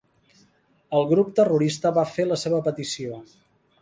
[0.99, 3.21] El grup terrorista va fer la seva petició.